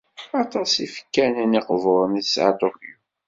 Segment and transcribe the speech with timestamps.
[0.41, 2.95] Aṭas ifakanen iqburen i tesεa Tokyo.